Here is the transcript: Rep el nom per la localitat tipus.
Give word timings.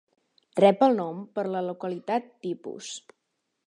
Rep 0.59 0.81
el 0.87 0.97
nom 1.01 1.21
per 1.37 1.45
la 1.57 1.63
localitat 1.69 2.35
tipus. 2.49 2.93